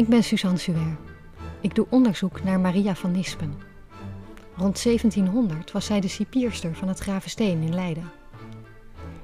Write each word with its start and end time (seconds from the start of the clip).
Ik 0.00 0.08
ben 0.08 0.24
Suzanne 0.24 0.58
Suer. 0.58 0.96
Ik 1.60 1.74
doe 1.74 1.86
onderzoek 1.90 2.42
naar 2.42 2.60
Maria 2.60 2.94
van 2.94 3.10
Nispen. 3.10 3.54
Rond 4.56 4.82
1700 4.82 5.72
was 5.72 5.86
zij 5.86 6.00
de 6.00 6.08
cipierster 6.08 6.74
van 6.74 6.88
het 6.88 6.98
Gravensteen 6.98 7.62
in 7.62 7.74
Leiden. 7.74 8.10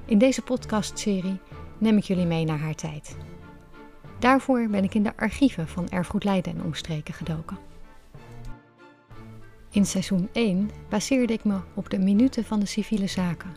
In 0.05 0.17
deze 0.17 0.41
podcastserie 0.41 1.39
neem 1.77 1.97
ik 1.97 2.03
jullie 2.03 2.25
mee 2.25 2.45
naar 2.45 2.59
haar 2.59 2.75
tijd. 2.75 3.17
Daarvoor 4.19 4.67
ben 4.69 4.83
ik 4.83 4.93
in 4.93 5.03
de 5.03 5.17
archieven 5.17 5.67
van 5.67 5.89
Erfgoed 5.89 6.23
Leiden 6.23 6.55
en 6.55 6.63
omstreken 6.63 7.13
gedoken. 7.13 7.57
In 9.69 9.85
seizoen 9.85 10.29
1 10.31 10.69
baseerde 10.89 11.33
ik 11.33 11.43
me 11.43 11.59
op 11.73 11.89
de 11.89 11.99
minuten 11.99 12.43
van 12.43 12.59
de 12.59 12.65
civiele 12.65 13.07
zaken. 13.07 13.55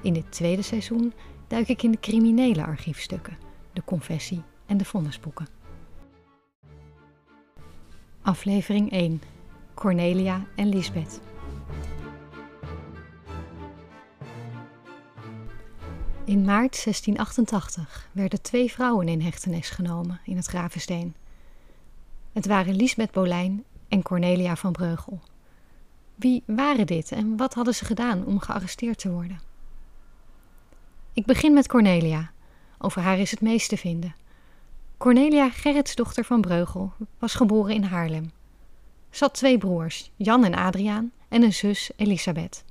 In 0.00 0.12
dit 0.12 0.32
tweede 0.32 0.62
seizoen 0.62 1.12
duik 1.46 1.68
ik 1.68 1.82
in 1.82 1.90
de 1.90 2.00
criminele 2.00 2.64
archiefstukken, 2.64 3.38
de 3.72 3.84
confessie 3.84 4.42
en 4.66 4.76
de 4.76 4.84
vonnisboeken. 4.84 5.55
Aflevering 8.26 8.90
1. 8.90 9.22
Cornelia 9.74 10.46
en 10.54 10.68
Lisbeth. 10.68 11.20
In 16.24 16.44
maart 16.44 16.84
1688 16.84 18.08
werden 18.12 18.42
twee 18.42 18.72
vrouwen 18.72 19.08
in 19.08 19.20
hechtenis 19.20 19.70
genomen 19.70 20.20
in 20.24 20.36
het 20.36 20.46
Gravensteen. 20.46 21.14
Het 22.32 22.46
waren 22.46 22.74
Lisbeth 22.74 23.10
Bolijn 23.10 23.64
en 23.88 24.02
Cornelia 24.02 24.56
van 24.56 24.72
Breugel. 24.72 25.20
Wie 26.14 26.42
waren 26.46 26.86
dit 26.86 27.12
en 27.12 27.36
wat 27.36 27.54
hadden 27.54 27.74
ze 27.74 27.84
gedaan 27.84 28.24
om 28.24 28.40
gearresteerd 28.40 28.98
te 28.98 29.10
worden? 29.10 29.40
Ik 31.12 31.26
begin 31.26 31.52
met 31.52 31.68
Cornelia. 31.68 32.30
Over 32.78 33.02
haar 33.02 33.18
is 33.18 33.30
het 33.30 33.40
meest 33.40 33.68
te 33.68 33.76
vinden. 33.76 34.14
Cornelia 34.98 35.50
Gerritsdochter 35.50 36.24
van 36.24 36.40
Breugel 36.40 36.92
was 37.18 37.34
geboren 37.34 37.74
in 37.74 37.82
Haarlem. 37.82 38.30
Ze 39.10 39.24
had 39.24 39.34
twee 39.34 39.58
broers, 39.58 40.10
Jan 40.16 40.44
en 40.44 40.54
Adriaan, 40.54 41.12
en 41.28 41.42
een 41.42 41.52
zus, 41.52 41.90
Elisabeth. 41.96 42.64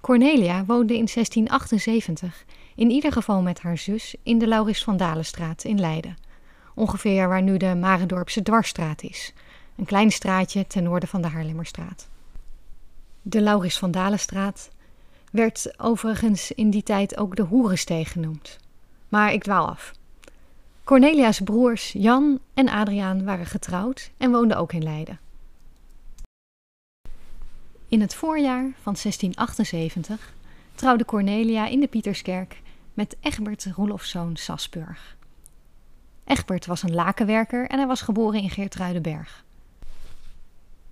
Cornelia 0.00 0.64
woonde 0.64 0.96
in 0.96 1.08
1678, 1.12 2.44
in 2.74 2.90
ieder 2.90 3.12
geval 3.12 3.42
met 3.42 3.60
haar 3.60 3.78
zus, 3.78 4.14
in 4.22 4.38
de 4.38 4.46
Lauris 4.46 4.84
van 4.84 4.96
Dalenstraat 4.96 5.64
in 5.64 5.80
Leiden. 5.80 6.16
Ongeveer 6.74 7.28
waar 7.28 7.42
nu 7.42 7.56
de 7.56 7.74
Marendorpse 7.74 8.42
Dwarsstraat 8.42 9.02
is, 9.02 9.32
een 9.76 9.84
klein 9.84 10.10
straatje 10.10 10.66
ten 10.66 10.82
noorden 10.82 11.08
van 11.08 11.22
de 11.22 11.28
Haarlemmerstraat. 11.28 12.08
De 13.22 13.40
Lauris 13.40 13.78
van 13.78 13.90
Dalenstraat 13.90 14.70
werd 15.32 15.80
overigens 15.80 16.52
in 16.52 16.70
die 16.70 16.82
tijd 16.82 17.16
ook 17.16 17.36
de 17.36 17.42
Hoerensteeg 17.42 18.12
genoemd. 18.12 18.58
Maar 19.08 19.32
ik 19.32 19.42
dwaal 19.42 19.68
af. 19.68 19.92
Cornelia's 20.90 21.40
broers 21.40 21.92
Jan 21.92 22.38
en 22.54 22.68
Adriaan 22.68 23.24
waren 23.24 23.46
getrouwd 23.46 24.10
en 24.16 24.30
woonden 24.30 24.56
ook 24.56 24.72
in 24.72 24.82
Leiden. 24.82 25.20
In 27.88 28.00
het 28.00 28.14
voorjaar 28.14 28.62
van 28.62 28.96
1678 29.02 30.32
trouwde 30.74 31.04
Cornelia 31.04 31.66
in 31.66 31.80
de 31.80 31.86
Pieterskerk 31.86 32.60
met 32.94 33.16
Egbert 33.20 33.66
Roelofszoon 33.76 34.36
Sasburg. 34.36 35.16
Egbert 36.24 36.66
was 36.66 36.82
een 36.82 36.94
lakenwerker 36.94 37.68
en 37.68 37.78
hij 37.78 37.86
was 37.86 38.00
geboren 38.00 38.40
in 38.40 38.50
Geertruidenberg. 38.50 39.44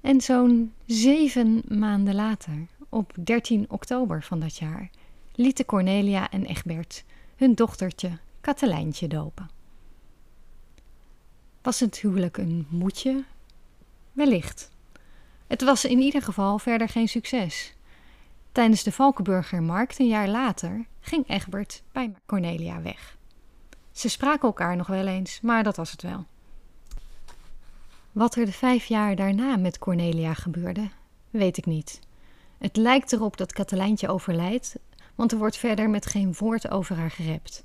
En 0.01 0.21
zo'n 0.21 0.73
zeven 0.87 1.63
maanden 1.69 2.15
later, 2.15 2.67
op 2.89 3.13
13 3.25 3.65
oktober 3.69 4.23
van 4.23 4.41
dat 4.41 4.57
jaar, 4.57 4.91
lieten 5.35 5.65
Cornelia 5.65 6.31
en 6.31 6.45
Egbert 6.45 7.05
hun 7.37 7.55
dochtertje 7.55 8.11
Katelijntje 8.41 9.09
dopen. 9.09 9.57
Was 11.69 11.81
het 11.81 11.99
huwelijk 11.99 12.37
een 12.37 12.67
moedje? 12.71 13.25
Wellicht. 14.13 14.71
Het 15.47 15.63
was 15.63 15.85
in 15.85 16.01
ieder 16.01 16.23
geval 16.23 16.59
verder 16.59 16.89
geen 16.89 17.09
succes. 17.09 17.75
Tijdens 18.53 18.83
de 18.83 18.93
Valkenburgermarkt 18.93 19.99
een 19.99 20.09
jaar 20.09 20.29
later 20.29 20.87
ging 21.01 21.29
Egbert 21.29 21.83
bij 21.93 22.15
Cornelia 22.27 22.83
weg. 22.83 23.17
Ze 23.93 24.09
spraken 24.09 24.49
elkaar 24.49 24.77
nog 24.77 24.87
wel 24.87 25.07
eens, 25.07 25.41
maar 25.41 25.63
dat 25.63 25.77
was 25.77 25.91
het 25.91 26.03
wel. 26.03 26.27
Wat 28.13 28.35
er 28.35 28.45
de 28.45 28.53
vijf 28.53 28.85
jaar 28.85 29.17
daarna 29.17 29.57
met 29.57 29.79
Cornelia 29.79 30.35
gebeurde, 30.35 30.89
weet 31.31 31.57
ik 31.57 31.67
niet. 31.67 32.01
Het 32.59 32.77
lijkt 32.77 33.13
erop 33.13 33.37
dat 33.37 33.53
Katelijntje 33.53 34.09
overlijdt, 34.09 34.77
want 35.15 35.33
er 35.33 35.39
wordt 35.39 35.57
verder 35.57 35.91
met 35.91 36.07
geen 36.07 36.35
woord 36.39 36.71
over 36.71 36.97
haar 36.97 37.11
gerept. 37.11 37.65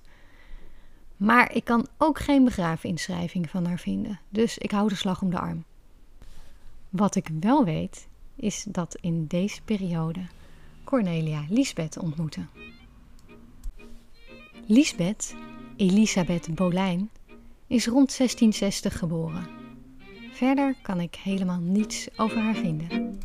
Maar 1.24 1.56
ik 1.56 1.64
kan 1.64 1.88
ook 1.98 2.20
geen 2.20 2.44
begraafinschrijving 2.44 3.50
van 3.50 3.66
haar 3.66 3.80
vinden, 3.80 4.20
dus 4.30 4.58
ik 4.58 4.72
hou 4.72 4.90
de 4.90 4.96
slag 4.96 5.22
om 5.22 5.30
de 5.30 5.40
arm. 5.40 5.64
Wat 6.90 7.16
ik 7.16 7.30
wel 7.40 7.64
weet, 7.64 8.08
is 8.36 8.66
dat 8.68 8.96
in 9.02 9.26
deze 9.28 9.62
periode 9.62 10.20
Cornelia 10.84 11.46
Lisbeth 11.50 11.98
ontmoette. 11.98 12.46
Lisbeth, 14.66 15.36
Elisabeth 15.76 16.56
Bolijn, 16.56 17.10
is 17.68 17.86
rond 17.86 18.18
1660 18.18 19.00
geboren. 19.00 19.48
Verder 20.32 20.76
kan 20.82 21.00
ik 21.00 21.16
helemaal 21.16 21.60
niets 21.60 22.08
over 22.18 22.38
haar 22.38 22.56
vinden. 22.56 23.20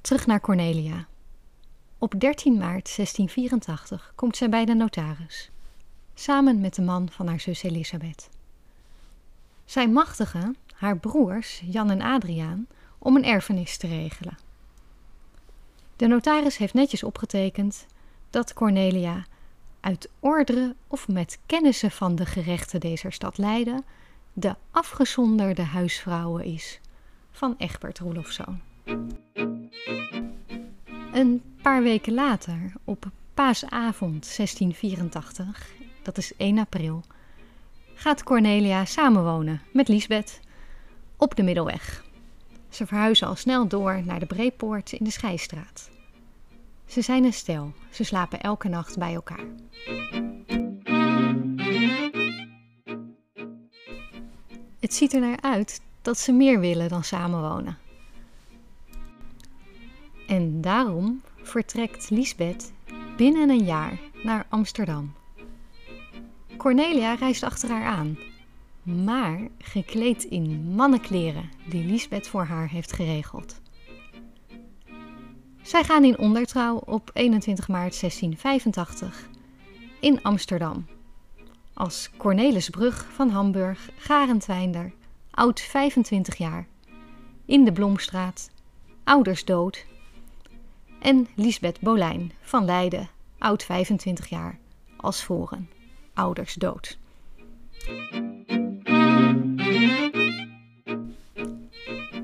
Terug 0.00 0.26
naar 0.26 0.40
Cornelia. 0.40 1.10
Op 2.02 2.20
13 2.20 2.52
maart 2.52 2.96
1684 2.96 4.12
komt 4.14 4.36
zij 4.36 4.48
bij 4.48 4.64
de 4.64 4.74
notaris, 4.74 5.50
samen 6.14 6.60
met 6.60 6.74
de 6.74 6.82
man 6.82 7.10
van 7.10 7.26
haar 7.26 7.40
zus 7.40 7.62
Elisabeth. 7.62 8.28
Zij 9.64 9.88
machtigen 9.88 10.56
haar 10.74 10.98
broers 10.98 11.62
Jan 11.64 11.90
en 11.90 12.00
Adriaan 12.00 12.66
om 12.98 13.16
een 13.16 13.24
erfenis 13.24 13.76
te 13.76 13.86
regelen. 13.86 14.38
De 15.96 16.06
notaris 16.06 16.56
heeft 16.56 16.74
netjes 16.74 17.02
opgetekend 17.02 17.86
dat 18.30 18.52
Cornelia 18.52 19.24
uit 19.80 20.08
ordre 20.20 20.74
of 20.86 21.08
met 21.08 21.38
kennissen 21.46 21.90
van 21.90 22.14
de 22.14 22.26
gerechten 22.26 22.80
deze 22.80 23.10
stad 23.10 23.38
Leiden 23.38 23.84
de 24.32 24.54
afgezonderde 24.70 25.62
huisvrouwe 25.62 26.44
is 26.44 26.80
van 27.30 27.54
Egbert 27.58 27.98
Roelofszoon. 27.98 28.60
Een 31.12 31.42
paar 31.62 31.82
weken 31.82 32.14
later, 32.14 32.72
op 32.84 33.10
paasavond 33.34 34.36
1684, 34.36 35.70
dat 36.02 36.18
is 36.18 36.36
1 36.36 36.58
april, 36.58 37.02
gaat 37.94 38.22
Cornelia 38.22 38.84
samenwonen 38.84 39.60
met 39.72 39.88
Liesbeth 39.88 40.40
op 41.16 41.36
de 41.36 41.42
Middelweg. 41.42 42.04
Ze 42.68 42.86
verhuizen 42.86 43.26
al 43.26 43.36
snel 43.36 43.68
door 43.68 44.02
naar 44.04 44.20
de 44.20 44.26
Breepoort 44.26 44.92
in 44.92 45.04
de 45.04 45.10
Scheistraat. 45.10 45.90
Ze 46.86 47.00
zijn 47.00 47.24
een 47.24 47.32
stel, 47.32 47.72
ze 47.90 48.04
slapen 48.04 48.40
elke 48.40 48.68
nacht 48.68 48.98
bij 48.98 49.14
elkaar. 49.14 49.46
Het 54.80 54.94
ziet 54.94 55.12
er 55.12 55.20
naar 55.20 55.40
uit 55.40 55.80
dat 56.02 56.18
ze 56.18 56.32
meer 56.32 56.60
willen 56.60 56.88
dan 56.88 57.04
samenwonen. 57.04 57.81
En 60.32 60.60
daarom 60.60 61.22
vertrekt 61.42 62.10
Liesbeth 62.10 62.72
binnen 63.16 63.50
een 63.50 63.64
jaar 63.64 64.00
naar 64.22 64.46
Amsterdam. 64.48 65.12
Cornelia 66.56 67.14
reist 67.14 67.42
achter 67.42 67.70
haar 67.70 67.84
aan, 67.84 68.18
maar 68.82 69.40
gekleed 69.58 70.24
in 70.24 70.74
mannenkleren 70.74 71.50
die 71.68 71.84
Liesbeth 71.84 72.28
voor 72.28 72.44
haar 72.44 72.68
heeft 72.68 72.92
geregeld. 72.92 73.60
Zij 75.62 75.84
gaan 75.84 76.04
in 76.04 76.18
ondertrouw 76.18 76.76
op 76.76 77.10
21 77.12 77.68
maart 77.68 78.00
1685 78.00 79.28
in 80.00 80.22
Amsterdam. 80.22 80.86
Als 81.74 82.10
Cornelis 82.16 82.70
Brug 82.70 83.06
van 83.12 83.28
Hamburg, 83.28 83.90
Garentwijnder, 83.96 84.92
oud 85.30 85.60
25 85.60 86.36
jaar. 86.36 86.66
In 87.44 87.64
de 87.64 87.72
Blomstraat, 87.72 88.50
ouders 89.04 89.44
dood. 89.44 89.90
En 91.02 91.28
Lisbeth 91.34 91.80
Bolijn 91.80 92.32
van 92.40 92.64
Leiden, 92.64 93.08
oud 93.38 93.62
25 93.62 94.26
jaar, 94.28 94.58
als 94.96 95.24
voren, 95.24 95.68
ouders 96.14 96.54
dood. 96.54 96.98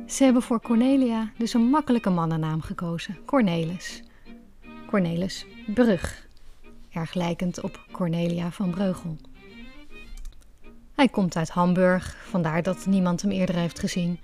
Ze 0.07 0.25
hebben 0.25 0.43
voor 0.43 0.61
Cornelia 0.61 1.31
dus 1.37 1.55
een 1.55 1.71
makkelijke 1.71 2.11
mannennaam 2.11 2.61
gekozen: 2.61 3.19
Cornelis. 3.25 4.03
Cornelis 4.87 5.47
Brug, 5.75 6.27
erg 6.91 7.15
lijkend 7.15 7.63
op 7.63 7.87
Cornelia 7.93 8.51
van 8.51 8.71
Breugel. 8.71 9.17
Hij 10.95 11.09
komt 11.09 11.37
uit 11.37 11.51
Hamburg, 11.51 12.17
vandaar 12.29 12.63
dat 12.63 12.87
niemand 12.87 13.23
hem 13.23 13.31
eerder 13.31 13.57
heeft 13.57 13.79
gezien. 13.79 14.19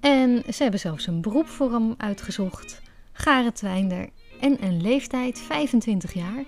En 0.00 0.42
ze 0.52 0.62
hebben 0.62 0.80
zelfs 0.80 1.06
een 1.06 1.20
beroep 1.20 1.46
voor 1.46 1.72
hem 1.72 1.94
uitgezocht: 1.96 2.84
garetwijnder 3.16 4.08
en 4.40 4.64
een 4.64 4.80
leeftijd 4.80 5.38
25 5.38 6.12
jaar, 6.12 6.44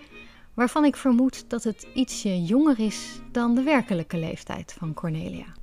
waarvan 0.54 0.84
ik 0.84 0.96
vermoed 0.96 1.50
dat 1.50 1.64
het 1.64 1.86
ietsje 1.94 2.42
jonger 2.42 2.80
is 2.80 3.20
dan 3.32 3.54
de 3.54 3.62
werkelijke 3.62 4.18
leeftijd 4.18 4.72
van 4.78 4.94
Cornelia. 4.94 5.54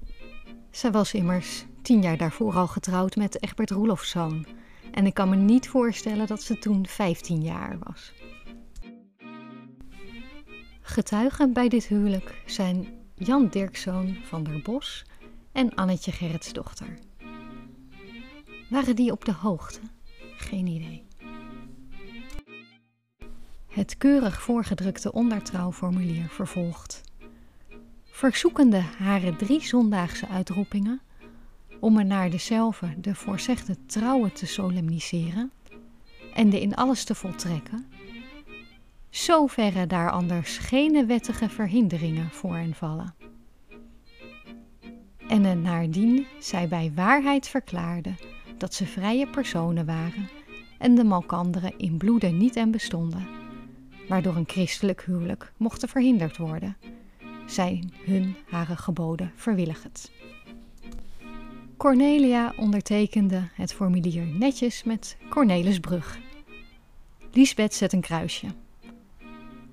Zij 0.72 0.92
was 0.92 1.14
immers 1.14 1.66
tien 1.82 2.02
jaar 2.02 2.18
daarvoor 2.18 2.56
al 2.56 2.68
getrouwd 2.68 3.16
met 3.16 3.44
Egbert 3.44 3.70
Roelofs 3.70 4.10
zoon. 4.10 4.46
En 4.92 5.06
ik 5.06 5.14
kan 5.14 5.30
me 5.30 5.36
niet 5.36 5.70
voorstellen 5.70 6.28
dat 6.28 6.42
ze 6.42 6.60
toen 6.60 6.88
15 6.88 7.42
jaar 7.42 7.78
was. 7.84 8.14
Getuigen 10.82 11.54
bij 11.54 11.68
dit 11.68 11.88
huwelijk 11.88 12.42
zijn 12.46 12.88
Jan 13.16 13.48
Dirkzoon 13.48 14.18
van 14.24 14.44
der 14.44 14.62
Bos 14.62 15.06
en 15.52 15.76
Annetje 15.76 16.12
Gerritsdochter. 16.12 16.98
Waren 18.70 18.96
die 18.96 19.12
op 19.12 19.26
de 19.26 19.34
hoogte? 19.34 19.80
Geen 20.36 20.68
idee. 20.68 21.06
Het 23.68 23.98
keurig 23.98 24.42
voorgedrukte 24.42 25.12
ondertrouwformulier 25.12 26.30
vervolgt. 26.30 27.02
Verzoekende 28.04 28.80
hare 28.98 29.36
drie 29.36 29.62
zondaagse 29.62 30.28
uitroepingen 30.28 31.02
om 31.80 31.94
me 31.94 32.04
naar 32.04 32.30
dezelfde 32.30 32.94
de 32.98 33.16
voorzegde 33.16 33.86
trouwen 33.86 34.34
te 34.34 34.46
solemniseren 34.46 35.52
en 36.34 36.50
de 36.50 36.62
in 36.62 36.76
alles 36.76 37.04
te 37.04 37.16
voltrekken, 37.16 37.86
zoverre 39.10 39.88
daar 39.88 40.12
anders 40.12 40.58
geen 40.58 41.08
wettige 41.08 41.50
verhinderingen 41.50 42.30
voor 42.30 42.56
en 42.56 42.74
vallen. 42.74 43.16
En 45.28 45.44
het 45.44 45.62
naardien 45.62 46.26
zij 46.40 46.68
bij 46.68 46.92
waarheid 46.96 47.48
verklaarde 47.48 48.14
dat 48.58 48.74
ze 48.74 48.86
vrije 48.86 49.28
personen 49.28 49.86
waren 49.86 50.30
en 50.78 50.96
de 50.96 51.04
malkanderen 51.04 51.78
in 51.78 51.98
bloede 51.98 52.28
niet 52.28 52.56
en 52.56 52.72
bestonden, 52.72 53.28
waardoor 54.08 54.36
een 54.36 54.48
christelijk 54.48 55.02
huwelijk 55.02 55.54
mocht 55.58 55.86
verhinderd 55.88 56.38
worden, 56.38 56.78
zijn 57.46 57.94
hun 58.06 58.36
hare 58.50 58.76
geboden 58.76 59.32
verwilligend. 59.36 60.12
Cornelia 61.78 62.54
ondertekende 62.58 63.50
het 63.54 63.74
formulier 63.74 64.26
netjes 64.26 64.84
met 64.84 65.18
Cornelis 65.30 65.80
Brug. 65.80 66.20
Lisbeth 67.32 67.74
zet 67.74 67.94
een 67.94 68.02
kruisje. 68.02 68.48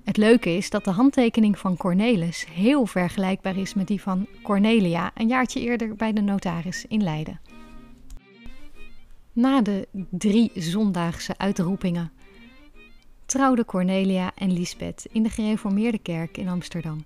Het 0.05 0.17
leuke 0.17 0.51
is 0.51 0.71
dat 0.71 0.85
de 0.85 0.91
handtekening 0.91 1.59
van 1.59 1.77
Cornelis 1.77 2.47
heel 2.51 2.87
vergelijkbaar 2.87 3.57
is 3.57 3.75
met 3.75 3.87
die 3.87 4.01
van 4.01 4.27
Cornelia 4.43 5.11
een 5.15 5.29
jaartje 5.29 5.61
eerder 5.61 5.97
bij 5.97 6.13
de 6.13 6.21
notaris 6.21 6.85
in 6.89 7.03
Leiden. 7.03 7.41
Na 9.33 9.63
de 9.63 9.89
drie 10.11 10.51
zondaagse 10.55 11.39
uitroepingen 11.39 12.13
trouwden 13.27 13.65
Cornelia 13.65 14.33
en 14.35 14.53
Lisbeth 14.53 15.07
in 15.11 15.23
de 15.23 15.31
gereformeerde 15.31 15.99
kerk 15.99 16.37
in 16.37 16.49
Amsterdam. 16.49 17.05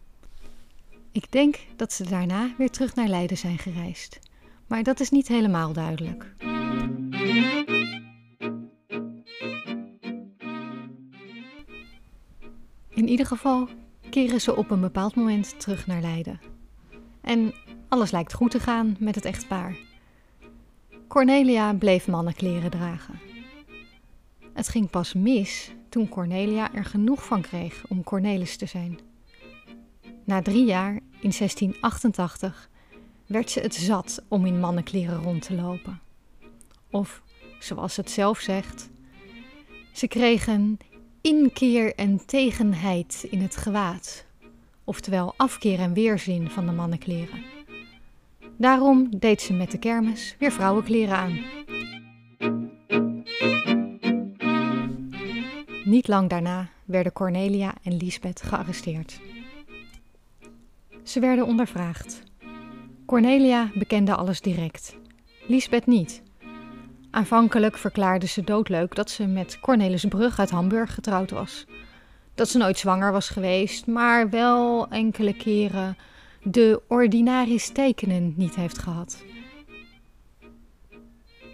Ik 1.12 1.32
denk 1.32 1.58
dat 1.76 1.92
ze 1.92 2.08
daarna 2.08 2.54
weer 2.58 2.70
terug 2.70 2.94
naar 2.94 3.08
Leiden 3.08 3.36
zijn 3.36 3.58
gereisd 3.58 4.18
maar 4.66 4.82
dat 4.82 5.00
is 5.00 5.10
niet 5.10 5.28
helemaal 5.28 5.72
duidelijk. 5.72 6.34
In 12.88 13.08
ieder 13.08 13.26
geval 13.26 13.68
keren 14.10 14.40
ze 14.40 14.56
op 14.56 14.70
een 14.70 14.80
bepaald 14.80 15.14
moment 15.14 15.60
terug 15.60 15.86
naar 15.86 16.00
Leiden. 16.00 16.40
En 17.20 17.54
alles 17.88 18.10
lijkt 18.10 18.32
goed 18.32 18.50
te 18.50 18.60
gaan 18.60 18.96
met 18.98 19.14
het 19.14 19.24
echtpaar. 19.24 19.76
Cornelia 21.16 21.74
bleef 21.74 22.06
mannenkleren 22.06 22.70
dragen. 22.70 23.20
Het 24.52 24.68
ging 24.68 24.90
pas 24.90 25.12
mis 25.12 25.70
toen 25.88 26.08
Cornelia 26.08 26.74
er 26.74 26.84
genoeg 26.84 27.24
van 27.24 27.40
kreeg 27.40 27.84
om 27.88 28.04
Cornelis 28.04 28.56
te 28.56 28.66
zijn. 28.66 28.98
Na 30.24 30.42
drie 30.42 30.64
jaar, 30.64 30.92
in 31.20 31.32
1688, 31.38 32.68
werd 33.26 33.50
ze 33.50 33.60
het 33.60 33.74
zat 33.74 34.24
om 34.28 34.46
in 34.46 34.60
mannenkleren 34.60 35.22
rond 35.22 35.42
te 35.42 35.54
lopen. 35.54 36.00
Of, 36.90 37.22
zoals 37.58 37.96
het 37.96 38.10
zelf 38.10 38.38
zegt, 38.38 38.88
ze 39.92 40.08
kregen 40.08 40.78
inkeer 41.20 41.94
en 41.94 42.26
tegenheid 42.26 43.26
in 43.30 43.40
het 43.40 43.56
gewaad, 43.56 44.26
oftewel 44.84 45.34
afkeer 45.36 45.78
en 45.78 45.92
weerzin 45.92 46.50
van 46.50 46.66
de 46.66 46.72
mannenkleren. 46.72 47.55
Daarom 48.58 49.18
deed 49.18 49.42
ze 49.42 49.52
met 49.52 49.70
de 49.70 49.78
kermis 49.78 50.36
weer 50.38 50.52
vrouwenkleren 50.52 51.16
aan. 51.16 51.38
Niet 55.84 56.08
lang 56.08 56.28
daarna 56.28 56.68
werden 56.84 57.12
Cornelia 57.12 57.74
en 57.82 57.96
Lisbeth 57.96 58.42
gearresteerd. 58.42 59.20
Ze 61.02 61.20
werden 61.20 61.46
ondervraagd. 61.46 62.22
Cornelia 63.06 63.70
bekende 63.74 64.14
alles 64.14 64.40
direct. 64.40 64.96
Lisbeth 65.46 65.86
niet. 65.86 66.22
Aanvankelijk 67.10 67.76
verklaarde 67.76 68.26
ze 68.26 68.44
doodleuk 68.44 68.94
dat 68.94 69.10
ze 69.10 69.26
met 69.26 69.58
Cornelis 69.60 70.04
Brug 70.04 70.38
uit 70.38 70.50
Hamburg 70.50 70.94
getrouwd 70.94 71.30
was. 71.30 71.66
Dat 72.34 72.48
ze 72.48 72.58
nooit 72.58 72.78
zwanger 72.78 73.12
was 73.12 73.28
geweest, 73.28 73.86
maar 73.86 74.30
wel 74.30 74.88
enkele 74.88 75.34
keren 75.34 75.96
de 76.42 76.82
ordinaris 76.88 77.68
tekenen 77.68 78.34
niet 78.36 78.54
heeft 78.54 78.78
gehad. 78.78 79.24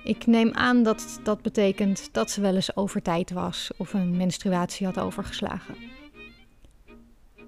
Ik 0.05 0.26
neem 0.26 0.52
aan 0.52 0.82
dat 0.82 1.20
dat 1.23 1.43
betekent 1.43 2.08
dat 2.12 2.31
ze 2.31 2.40
wel 2.40 2.55
eens 2.55 2.76
over 2.76 3.02
tijd 3.02 3.31
was 3.31 3.70
of 3.76 3.94
een 3.94 4.17
menstruatie 4.17 4.87
had 4.87 4.99
overgeslagen. 4.99 5.75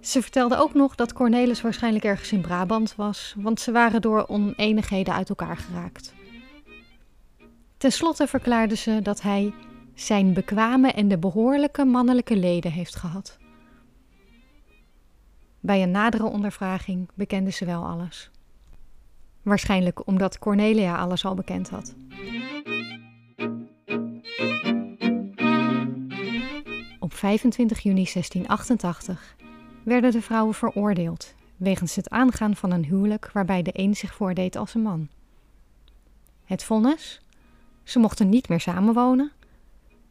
Ze 0.01 0.23
vertelde 0.23 0.57
ook 0.57 0.75
nog 0.75 0.95
dat 0.95 1.13
Cornelis 1.13 1.61
waarschijnlijk 1.61 2.05
ergens 2.05 2.33
in 2.33 2.41
Brabant 2.41 2.95
was, 2.95 3.35
want 3.39 3.61
ze 3.61 3.73
waren 3.73 4.01
door 4.01 4.29
oneenigheden 4.29 5.15
uit 5.15 5.29
elkaar 5.29 5.57
geraakt. 5.57 6.15
Ten 7.77 7.93
slotte 7.93 8.27
verklaarde 8.27 8.77
ze 8.77 9.01
dat 9.03 9.23
hij 9.23 9.53
zijn 9.95 10.33
bekwame 10.33 10.91
en 10.91 11.09
de 11.09 11.19
behoorlijke 11.19 11.85
mannelijke 11.85 12.37
leden 12.37 12.73
heeft 12.73 12.97
gehad. 12.97 13.39
Bij 15.65 15.83
een 15.83 15.91
nadere 15.91 16.25
ondervraging 16.25 17.09
bekende 17.15 17.51
ze 17.51 17.65
wel 17.65 17.85
alles. 17.85 18.31
Waarschijnlijk 19.43 20.07
omdat 20.07 20.39
Cornelia 20.39 20.97
alles 20.97 21.25
al 21.25 21.35
bekend 21.35 21.71
had. 21.71 21.95
Op 26.99 27.15
25 27.15 27.81
juni 27.81 28.05
1688 28.13 29.37
werden 29.85 30.11
de 30.11 30.23
vrouwen 30.23 30.55
veroordeeld 30.55 31.35
wegens 31.57 31.95
het 31.95 32.11
aangaan 32.11 32.57
van 32.57 32.71
een 32.71 32.85
huwelijk 32.85 33.31
waarbij 33.33 33.63
de 33.63 33.71
een 33.73 33.97
zich 33.97 34.15
voordeed 34.15 34.57
als 34.57 34.75
een 34.75 34.83
man. 34.83 35.09
Het 36.45 36.65
vonnis? 36.65 37.21
Ze 37.83 37.99
mochten 37.99 38.29
niet 38.29 38.49
meer 38.49 38.61
samenwonen 38.61 39.33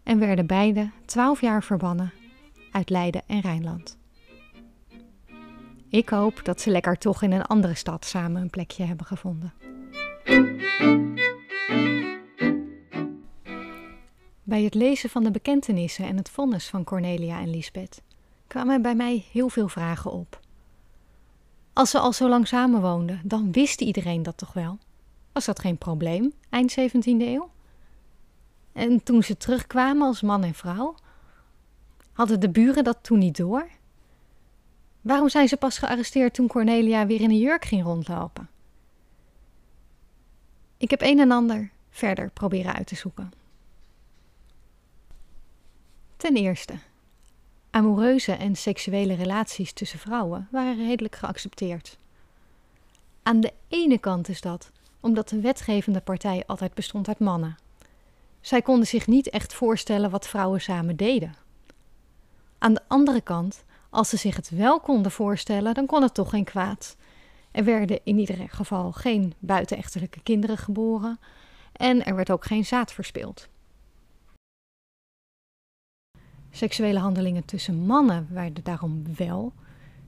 en 0.03 0.19
werden 0.19 0.47
beide 0.47 0.91
twaalf 1.05 1.41
jaar 1.41 1.63
verbannen 1.63 2.13
uit 2.71 2.89
Leiden 2.89 3.21
en 3.27 3.39
Rijnland. 3.39 4.01
Ik 5.93 6.09
hoop 6.09 6.45
dat 6.45 6.61
ze 6.61 6.69
lekker 6.69 6.97
toch 6.97 7.21
in 7.21 7.31
een 7.31 7.45
andere 7.45 7.75
stad 7.75 8.05
samen 8.05 8.41
een 8.41 8.49
plekje 8.49 8.83
hebben 8.83 9.05
gevonden. 9.05 9.53
Bij 14.43 14.63
het 14.63 14.73
lezen 14.73 15.09
van 15.09 15.23
de 15.23 15.31
bekentenissen 15.31 16.05
en 16.05 16.17
het 16.17 16.29
vonnis 16.29 16.67
van 16.67 16.83
Cornelia 16.83 17.39
en 17.39 17.49
Lisbeth 17.49 18.01
kwamen 18.47 18.81
bij 18.81 18.95
mij 18.95 19.25
heel 19.31 19.49
veel 19.49 19.67
vragen 19.67 20.11
op. 20.11 20.39
Als 21.73 21.89
ze 21.89 21.99
al 21.99 22.13
zo 22.13 22.29
lang 22.29 22.47
samenwoonden, 22.47 23.21
dan 23.23 23.51
wist 23.51 23.81
iedereen 23.81 24.23
dat 24.23 24.37
toch 24.37 24.53
wel? 24.53 24.77
Was 25.31 25.45
dat 25.45 25.59
geen 25.59 25.77
probleem, 25.77 26.33
eind 26.49 26.75
17e 26.79 27.01
eeuw? 27.03 27.51
En 28.71 29.03
toen 29.03 29.23
ze 29.23 29.37
terugkwamen 29.37 30.07
als 30.07 30.21
man 30.21 30.43
en 30.43 30.53
vrouw, 30.53 30.95
hadden 32.13 32.39
de 32.39 32.49
buren 32.49 32.83
dat 32.83 32.97
toen 33.01 33.19
niet 33.19 33.37
door? 33.37 33.67
Waarom 35.03 35.29
zijn 35.29 35.47
ze 35.47 35.57
pas 35.57 35.77
gearresteerd 35.77 36.33
toen 36.33 36.47
Cornelia 36.47 37.05
weer 37.05 37.21
in 37.21 37.29
een 37.29 37.37
jurk 37.37 37.65
ging 37.65 37.83
rondlopen? 37.83 38.49
Ik 40.77 40.89
heb 40.89 41.01
een 41.01 41.19
en 41.19 41.31
ander 41.31 41.71
verder 41.89 42.29
proberen 42.29 42.73
uit 42.73 42.87
te 42.87 42.95
zoeken. 42.95 43.31
Ten 46.17 46.35
eerste, 46.35 46.73
Amoureuze 47.69 48.31
en 48.31 48.55
seksuele 48.55 49.13
relaties 49.13 49.73
tussen 49.73 49.99
vrouwen 49.99 50.47
waren 50.51 50.87
redelijk 50.87 51.15
geaccepteerd. 51.15 51.97
Aan 53.23 53.39
de 53.39 53.53
ene 53.67 53.97
kant 53.97 54.29
is 54.29 54.41
dat 54.41 54.71
omdat 54.99 55.29
de 55.29 55.39
wetgevende 55.39 56.01
partij 56.01 56.43
altijd 56.45 56.73
bestond 56.73 57.07
uit 57.07 57.19
mannen. 57.19 57.57
Zij 58.41 58.61
konden 58.61 58.87
zich 58.87 59.07
niet 59.07 59.29
echt 59.29 59.53
voorstellen 59.53 60.09
wat 60.09 60.27
vrouwen 60.27 60.61
samen 60.61 60.95
deden. 60.95 61.35
Aan 62.57 62.73
de 62.73 62.81
andere 62.87 63.21
kant, 63.21 63.63
als 63.93 64.09
ze 64.09 64.17
zich 64.17 64.35
het 64.35 64.49
wel 64.49 64.79
konden 64.79 65.11
voorstellen, 65.11 65.73
dan 65.73 65.85
kon 65.85 66.01
het 66.01 66.13
toch 66.13 66.29
geen 66.29 66.43
kwaad. 66.43 66.95
Er 67.51 67.63
werden 67.63 67.99
in 68.03 68.19
ieder 68.19 68.49
geval 68.49 68.91
geen 68.91 69.33
buitenechtelijke 69.39 70.21
kinderen 70.23 70.57
geboren 70.57 71.19
en 71.73 72.05
er 72.05 72.15
werd 72.15 72.31
ook 72.31 72.45
geen 72.45 72.65
zaad 72.65 72.93
verspild. 72.93 73.47
Seksuele 76.51 76.99
handelingen 76.99 77.45
tussen 77.45 77.85
mannen 77.85 78.27
werden 78.29 78.63
daarom 78.63 79.15
wel 79.15 79.53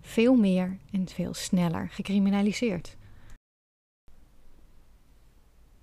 veel 0.01 0.35
meer 0.35 0.77
en 0.91 1.07
veel 1.07 1.33
sneller 1.33 1.89
gecriminaliseerd. 1.89 2.97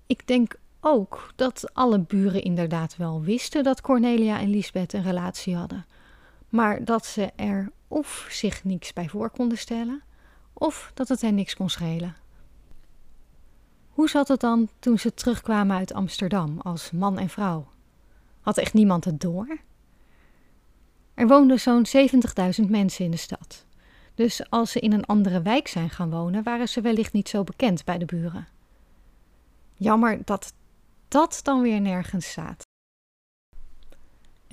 Ik 0.07 0.27
denk 0.27 0.55
ook 0.79 1.31
dat 1.35 1.73
alle 1.73 1.99
buren 1.99 2.43
inderdaad 2.43 2.97
wel 2.97 3.21
wisten 3.21 3.63
dat 3.63 3.81
Cornelia 3.81 4.39
en 4.39 4.49
Lisbeth 4.49 4.93
een 4.93 5.03
relatie 5.03 5.55
hadden, 5.55 5.85
maar 6.49 6.85
dat 6.85 7.05
ze 7.05 7.31
er 7.35 7.71
of 7.93 8.27
zich 8.29 8.63
niks 8.63 8.93
bij 8.93 9.09
voor 9.09 9.29
konden 9.29 9.57
stellen, 9.57 10.01
of 10.53 10.91
dat 10.93 11.07
het 11.07 11.21
hen 11.21 11.35
niks 11.35 11.55
kon 11.55 11.69
schelen. 11.69 12.15
Hoe 13.89 14.09
zat 14.09 14.27
het 14.27 14.39
dan 14.39 14.69
toen 14.79 14.99
ze 14.99 15.13
terugkwamen 15.13 15.77
uit 15.77 15.93
Amsterdam 15.93 16.59
als 16.59 16.91
man 16.91 17.17
en 17.17 17.29
vrouw? 17.29 17.67
Had 18.41 18.57
echt 18.57 18.73
niemand 18.73 19.05
het 19.05 19.21
door? 19.21 19.57
Er 21.13 21.27
woonden 21.27 21.59
zo'n 21.59 21.85
70.000 22.63 22.69
mensen 22.69 23.05
in 23.05 23.11
de 23.11 23.17
stad. 23.17 23.65
Dus 24.15 24.49
als 24.49 24.71
ze 24.71 24.79
in 24.79 24.93
een 24.93 25.05
andere 25.05 25.41
wijk 25.41 25.67
zijn 25.67 25.89
gaan 25.89 26.09
wonen, 26.09 26.43
waren 26.43 26.69
ze 26.69 26.81
wellicht 26.81 27.13
niet 27.13 27.29
zo 27.29 27.43
bekend 27.43 27.85
bij 27.85 27.97
de 27.97 28.05
buren. 28.05 28.47
Jammer 29.73 30.21
dat 30.25 30.53
dat 31.07 31.39
dan 31.43 31.61
weer 31.61 31.81
nergens 31.81 32.27
staat. 32.29 32.62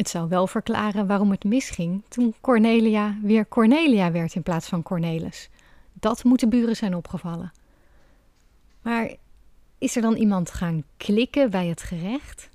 Het 0.00 0.08
zou 0.08 0.28
wel 0.28 0.46
verklaren 0.46 1.06
waarom 1.06 1.30
het 1.30 1.44
misging 1.44 2.02
toen 2.08 2.34
Cornelia 2.40 3.18
weer 3.22 3.48
Cornelia 3.48 4.10
werd 4.12 4.34
in 4.34 4.42
plaats 4.42 4.68
van 4.68 4.82
Cornelis. 4.82 5.48
Dat 5.92 6.24
moeten 6.24 6.48
buren 6.48 6.76
zijn 6.76 6.94
opgevallen. 6.94 7.52
Maar 8.82 9.14
is 9.78 9.96
er 9.96 10.02
dan 10.02 10.14
iemand 10.14 10.50
gaan 10.50 10.84
klikken 10.96 11.50
bij 11.50 11.66
het 11.66 11.82
gerecht? 11.82 12.48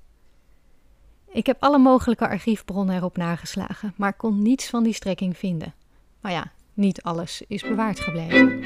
Ik 1.28 1.46
heb 1.46 1.62
alle 1.62 1.78
mogelijke 1.78 2.28
archiefbronnen 2.28 2.96
erop 2.96 3.16
nageslagen, 3.16 3.94
maar 3.96 4.14
kon 4.14 4.42
niets 4.42 4.70
van 4.70 4.82
die 4.82 4.94
strekking 4.94 5.36
vinden. 5.36 5.74
Maar 6.20 6.32
ja, 6.32 6.52
niet 6.74 7.02
alles 7.02 7.42
is 7.48 7.62
bewaard 7.62 8.00
gebleven. 8.00 8.62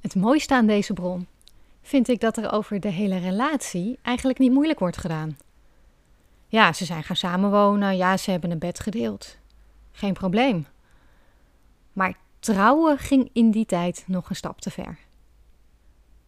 Het 0.00 0.14
mooiste 0.14 0.54
aan 0.54 0.66
deze 0.66 0.92
bron 0.92 1.26
vind 1.90 2.08
ik 2.08 2.20
dat 2.20 2.36
er 2.36 2.52
over 2.52 2.80
de 2.80 2.88
hele 2.88 3.18
relatie 3.18 3.98
eigenlijk 4.02 4.38
niet 4.38 4.52
moeilijk 4.52 4.78
wordt 4.78 4.96
gedaan. 4.96 5.38
Ja, 6.48 6.72
ze 6.72 6.84
zijn 6.84 7.02
gaan 7.02 7.16
samenwonen, 7.16 7.96
ja, 7.96 8.16
ze 8.16 8.30
hebben 8.30 8.50
een 8.50 8.58
bed 8.58 8.80
gedeeld. 8.80 9.36
Geen 9.92 10.12
probleem. 10.12 10.66
Maar 11.92 12.16
trouwen 12.38 12.98
ging 12.98 13.30
in 13.32 13.50
die 13.50 13.66
tijd 13.66 14.04
nog 14.06 14.30
een 14.30 14.36
stap 14.36 14.60
te 14.60 14.70
ver. 14.70 14.98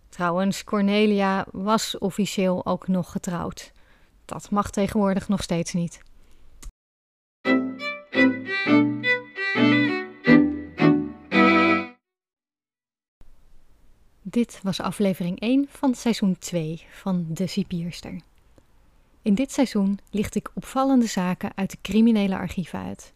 Trouwens, 0.09 0.64
Cornelia 0.64 1.47
was 1.52 1.99
officieel 1.99 2.66
ook 2.66 2.88
nog 2.88 3.11
getrouwd. 3.11 3.73
Dat 4.25 4.50
mag 4.50 4.71
tegenwoordig 4.71 5.28
nog 5.28 5.42
steeds 5.42 5.73
niet. 5.73 6.00
Dit 14.32 14.60
was 14.62 14.80
aflevering 14.80 15.40
1 15.40 15.66
van 15.68 15.94
seizoen 15.94 16.38
2 16.38 16.86
van 16.90 17.26
De 17.28 17.46
Cipierster. 17.46 18.20
In 19.22 19.34
dit 19.34 19.52
seizoen 19.52 19.98
licht 20.10 20.34
ik 20.34 20.50
opvallende 20.54 21.06
zaken 21.06 21.52
uit 21.54 21.70
de 21.70 21.78
criminele 21.82 22.36
archieven 22.36 22.78
uit. 22.78 23.12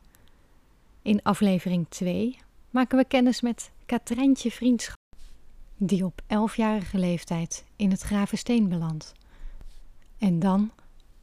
In 1.03 1.23
aflevering 1.23 1.87
2 1.89 2.39
maken 2.71 2.99
we 2.99 3.05
kennis 3.05 3.41
met 3.41 3.71
Katrijntje 3.87 4.51
Vriendschap, 4.51 4.97
die 5.77 6.05
op 6.05 6.21
11-jarige 6.23 6.99
leeftijd 6.99 7.65
in 7.77 7.91
het 7.91 8.01
Gravensteen 8.01 8.69
belandt. 8.69 9.13
En 10.19 10.39
dan 10.39 10.71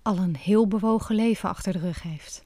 al 0.01 0.17
een 0.17 0.35
heel 0.35 0.67
bewogen 0.67 1.15
leven 1.15 1.49
achter 1.49 1.73
de 1.73 1.79
rug 1.79 2.01
heeft. 2.01 2.43